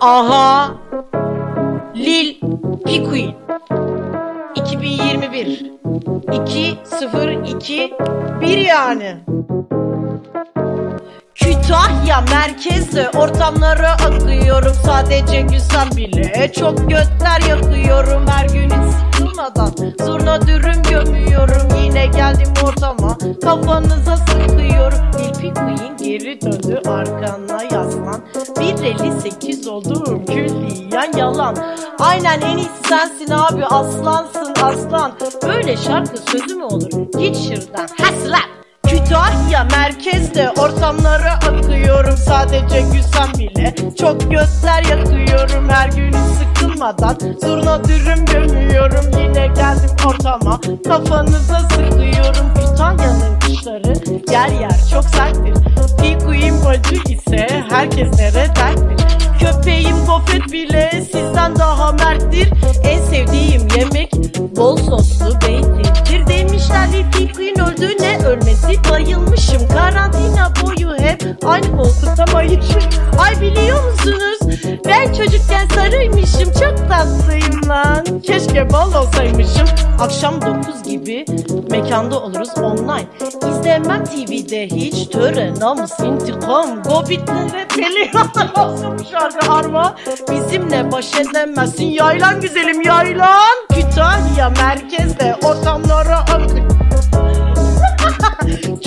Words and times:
Aha. 0.00 0.74
Lil 1.96 2.34
Pikuin. 2.84 3.34
2021. 4.54 5.72
2 6.32 6.78
0 6.84 7.28
2 7.28 7.94
1 8.40 8.58
yani. 8.58 9.16
Kütahya 11.34 12.20
merkezde 12.30 13.10
ortamlara 13.10 13.92
akıyorum 13.92 14.72
sadece 14.84 15.40
gülsem 15.40 15.90
bile 15.96 16.52
Çok 16.52 16.78
götler 16.78 17.40
yakıyorum 17.48 18.26
her 18.26 18.48
gün 18.48 18.70
hiç 18.70 18.94
sıkılmadan 19.14 19.72
Zurna 20.04 20.46
dürüm 20.46 20.82
gömüyorum 20.90 21.68
yine 21.82 22.06
geldim 22.06 22.52
ortama 22.64 23.18
Kafanıza 23.42 24.16
sıkıyorum 24.16 25.00
Lil 25.18 25.54
Queen 25.54 25.96
geri 25.96 26.40
döndü 26.40 26.80
arkana 26.88 27.57
külliyen 30.98 31.18
yalan. 31.18 31.56
Aynen 31.98 32.40
en 32.40 32.56
iyisi 32.56 32.70
sensin 32.88 33.30
abi 33.30 33.64
aslansın 33.64 34.54
aslan. 34.62 35.12
Böyle 35.42 35.76
şarkı 35.76 36.18
sözü 36.30 36.54
mü 36.54 36.64
olur? 36.64 36.90
Git 37.18 37.36
şuradan 37.36 37.88
haslan 38.00 38.48
Kütahya 38.86 39.64
merkezde 39.64 40.50
ortamlara 40.50 41.32
akıyorum. 41.32 42.16
Sadece 42.16 42.80
gülsem 42.80 43.32
bile 43.38 43.74
Çok 43.98 44.30
gözler 44.30 44.84
yakıyorum. 44.84 45.68
Her 45.68 45.88
gün 45.88 46.12
sıkılmadan 46.12 47.16
Zurna 47.40 47.84
dürüm 47.84 48.24
gömüyorum. 48.24 49.10
Yine 49.18 49.46
geldim 49.46 49.90
ortama 50.06 50.60
Kafanıza 50.84 51.58
sıkıyorum. 51.58 52.54
Kütahya'nın 52.54 53.40
kışları 53.40 53.92
yer 54.32 54.48
yer 54.48 54.88
çok 54.92 55.04
serttir. 55.04 55.54
Pikuim 56.02 56.64
bacı 56.64 56.94
ise 57.12 57.64
herkeslere 57.70 58.34
derttir 58.56 59.27
bol 64.56 64.76
soslu 64.76 65.40
beytindir 65.46 66.26
Demişler 66.28 66.88
Lil 66.92 67.32
Queen 67.32 67.60
öldü 67.60 67.88
ne 68.00 68.26
ölmesi. 68.26 68.90
Bayılmışım 68.90 69.68
Karantina 69.68 70.52
boyu 70.62 70.94
hep 70.98 71.22
aynı 71.44 71.76
koltukta 71.76 72.24
mayışım 72.32 72.82
Ay 73.18 73.40
biliyor 73.40 73.92
musunuz? 73.92 74.38
Ben 74.86 75.12
çocukken 75.12 75.68
sarıymışım 75.74 76.52
Çok 76.52 76.88
tatlıyım 76.88 77.68
lan. 77.68 78.04
Keşke 78.22 78.72
bal 78.72 78.94
olsaymışım. 78.94 79.68
Akşam 80.00 80.42
9 80.42 80.82
gibi 80.82 81.24
mekanda 81.70 82.20
oluruz 82.20 82.58
online. 82.58 83.06
İzlemem 83.50 84.04
TV'de 84.04 84.66
hiç. 84.66 85.08
Töre 85.08 85.54
namus 85.60 86.00
intikam. 86.00 86.82
Gobitlere 86.82 87.68
peliyanlar 87.68 88.66
olsun 88.66 88.98
bu 88.98 89.04
şarkı 89.04 89.46
harma 89.46 89.96
Bizimle 90.30 90.92
baş 90.92 91.14
edemezsin. 91.14 91.86
Yaylan 91.86 92.40
güzelim 92.40 92.82
yaylan 92.82 93.68
Kütahya 93.98 94.50
merkezde 94.50 95.36
ortamlara 95.42 96.18
akın 96.18 96.68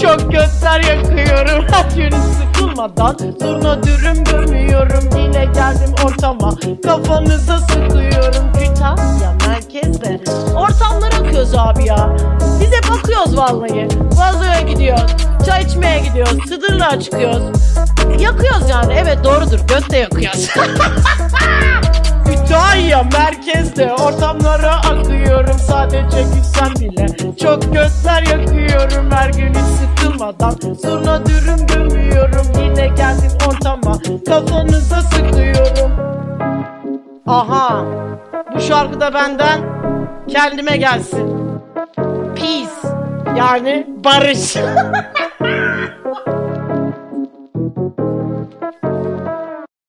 Çok 0.01 0.31
götler 0.31 0.79
yakıyorum. 0.79 1.65
Her 1.71 1.91
gün 1.95 2.11
sıkılmadan 2.11 3.17
Zurna 3.41 3.83
dürüm 3.83 4.23
gömüyorum. 4.23 5.09
Yine 5.17 5.45
geldim 5.45 5.95
ortama. 6.05 6.53
Kafanıza 6.83 7.57
sıkıyorum. 7.57 8.53
Kütahya 8.53 9.33
merkezde 9.47 10.19
Ortamlara 10.55 11.15
akıyoruz 11.15 11.55
abi 11.55 11.87
ya. 11.87 12.15
Biz 12.59 12.71
hep 12.71 12.91
akıyoruz 12.91 13.37
vallahi. 13.37 13.87
Vazoya 14.11 14.61
gidiyoruz. 14.61 15.11
Çay 15.45 15.63
içmeye 15.63 15.99
gidiyoruz. 15.99 16.49
Sıdırlığa 16.49 16.99
çıkıyoruz. 16.99 17.61
Yakıyoruz 18.19 18.69
yani. 18.69 18.93
Evet 18.93 19.23
doğrudur. 19.23 19.59
Göt 19.67 19.91
de 19.91 19.97
yakıyoruz 19.97 20.49
Merkezde 23.31 23.93
ortamlara 23.93 24.75
akıyorum. 24.75 25.59
Sadece 25.59 26.21
gülsem 26.21 26.73
bile 26.79 27.07
Çok 27.41 27.63
götler 27.63 28.23
yakıyorum. 28.31 29.11
Her 29.11 29.29
gün 29.29 29.49
hiç 29.49 29.57
sıkılmadan 29.57 30.55
Zurna 30.81 31.25
dürüm 31.25 31.67
gömüyorum. 31.67 32.47
Yine 32.59 32.87
geldim 32.87 33.31
ortama 33.47 33.97
Kafanıza 34.27 35.01
sıkıyorum. 35.01 35.91
Aha 37.27 37.85
bu 38.55 38.61
şarkı 38.61 38.99
da 38.99 39.13
benden 39.13 39.61
kendime 40.27 40.77
gelsin. 40.77 41.59
Peace. 42.35 42.95
Yani 43.37 43.87
barış 44.03 44.55